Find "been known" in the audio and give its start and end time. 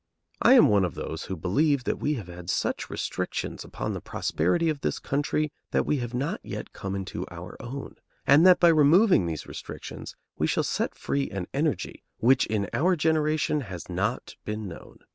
14.43-15.03